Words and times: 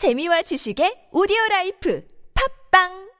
재미와 0.00 0.40
지식의 0.40 1.08
오디오 1.12 1.36
라이프 1.50 2.02
팟빵 2.72 3.10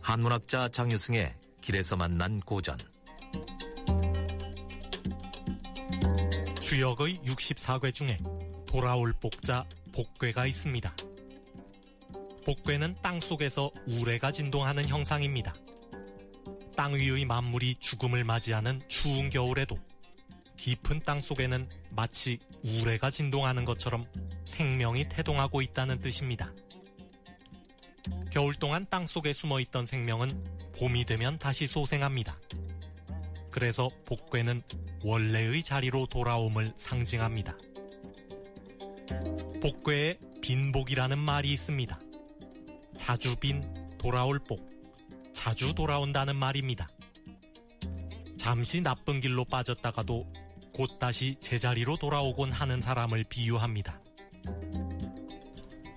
한문학자 0.00 0.70
장유승의 0.70 1.34
길에서 1.60 1.96
만난 1.96 2.40
고전 2.40 2.78
주역의 6.62 7.18
64괘 7.26 7.92
중에 7.92 8.16
돌아올 8.66 9.12
복자 9.20 9.66
복괘가 9.94 10.46
있습니다. 10.46 10.96
복괘는 12.46 12.96
땅 13.02 13.20
속에서 13.20 13.70
우레가 13.86 14.32
진동하는 14.32 14.88
형상입니다. 14.88 15.54
땅 16.76 16.94
위의 16.94 17.24
만물이 17.24 17.76
죽음을 17.76 18.24
맞이하는 18.24 18.82
추운 18.88 19.30
겨울에도 19.30 19.78
깊은 20.56 21.00
땅 21.04 21.20
속에는 21.20 21.68
마치 21.90 22.38
우레가 22.62 23.10
진동하는 23.10 23.64
것처럼 23.64 24.06
생명이 24.44 25.08
태동하고 25.08 25.62
있다는 25.62 26.00
뜻입니다. 26.00 26.52
겨울 28.30 28.54
동안 28.54 28.84
땅 28.90 29.06
속에 29.06 29.32
숨어 29.32 29.60
있던 29.60 29.86
생명은 29.86 30.72
봄이 30.78 31.04
되면 31.04 31.38
다시 31.38 31.66
소생합니다. 31.66 32.38
그래서 33.50 33.90
복괴는 34.06 34.62
원래의 35.04 35.62
자리로 35.62 36.06
돌아옴을 36.06 36.74
상징합니다. 36.76 37.56
복괴에 39.62 40.18
빈복이라는 40.42 41.18
말이 41.18 41.52
있습니다. 41.52 41.98
자주 42.96 43.36
빈, 43.36 43.62
돌아올 43.98 44.38
복, 44.40 44.73
자주 45.44 45.74
돌아온다는 45.74 46.36
말입니다. 46.36 46.88
잠시 48.38 48.80
나쁜 48.80 49.20
길로 49.20 49.44
빠졌다가도 49.44 50.26
곧 50.72 50.98
다시 50.98 51.36
제자리로 51.38 51.98
돌아오곤 51.98 52.50
하는 52.50 52.80
사람을 52.80 53.24
비유합니다. 53.24 54.00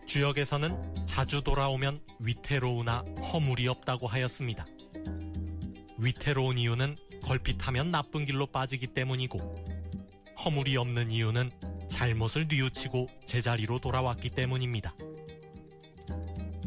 주역에서는 0.05 1.05
자주 1.05 1.41
돌아오면 1.41 2.01
위태로우나 2.19 3.05
허물이 3.31 3.69
없다고 3.69 4.07
하였습니다. 4.07 4.65
위태로운 5.97 6.57
이유는 6.57 6.97
걸핏하면 7.23 7.89
나쁜 7.89 8.25
길로 8.25 8.47
빠지기 8.47 8.87
때문이고 8.87 9.39
허물이 10.43 10.75
없는 10.75 11.09
이유는 11.09 11.51
잘못을 11.89 12.49
뉘우치고 12.49 13.07
제자리로 13.25 13.79
돌아왔기 13.79 14.29
때문입니다. 14.31 14.93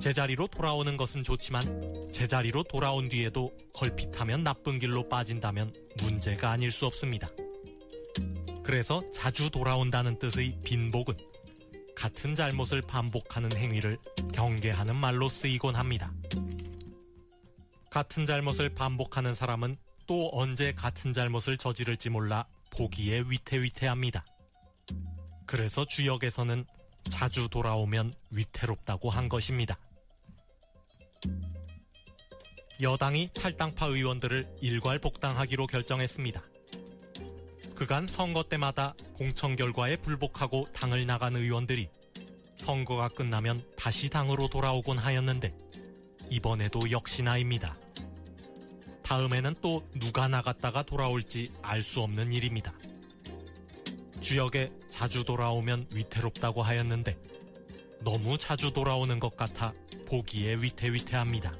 제자리로 0.00 0.46
돌아오는 0.46 0.96
것은 0.96 1.22
좋지만 1.22 2.08
제자리로 2.10 2.62
돌아온 2.62 3.10
뒤에도 3.10 3.52
걸핏하면 3.74 4.42
나쁜 4.42 4.78
길로 4.78 5.06
빠진다면 5.06 5.74
문제가 6.02 6.52
아닐 6.52 6.70
수 6.70 6.86
없습니다. 6.86 7.28
그래서 8.64 9.02
자주 9.10 9.50
돌아온다는 9.50 10.18
뜻의 10.18 10.58
빈복은 10.64 11.14
같은 11.94 12.34
잘못을 12.34 12.80
반복하는 12.80 13.54
행위를 13.54 13.98
경계하는 14.32 14.96
말로 14.96 15.28
쓰이곤 15.28 15.76
합니다. 15.76 16.10
같은 17.90 18.24
잘못을 18.24 18.70
반복하는 18.70 19.34
사람은 19.34 19.76
또 20.06 20.30
언제 20.32 20.72
같은 20.72 21.12
잘못을 21.12 21.58
저지를지 21.58 22.08
몰라 22.08 22.46
보기에 22.70 23.24
위태위태합니다. 23.26 24.24
그래서 25.44 25.84
주역에서는 25.84 26.64
자주 27.10 27.48
돌아오면 27.48 28.14
위태롭다고 28.30 29.10
한 29.10 29.28
것입니다. 29.28 29.76
여당이 32.80 33.30
탈당파 33.34 33.86
의원들을 33.86 34.56
일괄 34.62 34.98
복당하기로 34.98 35.66
결정했습니다. 35.66 36.42
그간 37.74 38.06
선거 38.06 38.42
때마다 38.42 38.94
공천 39.14 39.56
결과에 39.56 39.96
불복하고 39.96 40.68
당을 40.72 41.06
나간 41.06 41.36
의원들이 41.36 41.88
선거가 42.54 43.08
끝나면 43.08 43.64
다시 43.76 44.08
당으로 44.08 44.48
돌아오곤 44.48 44.98
하였는데 44.98 45.54
이번에도 46.31 46.91
역시나입니다. 46.91 47.76
다음에는 49.02 49.54
또 49.60 49.82
누가 49.94 50.28
나갔다가 50.28 50.82
돌아올지 50.82 51.52
알 51.62 51.82
수 51.82 52.00
없는 52.00 52.32
일입니다. 52.32 52.72
주역에 54.20 54.70
자주 54.88 55.25
돌아오면 55.25 55.88
위태롭다고 55.91 56.62
하였는데 56.62 57.19
너무 58.00 58.38
자주 58.38 58.72
돌아오는 58.72 59.19
것 59.19 59.37
같아 59.37 59.75
보기에 60.10 60.56
위태위태합니다. 60.56 61.53